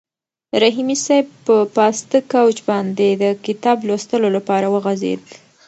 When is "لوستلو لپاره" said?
3.87-4.67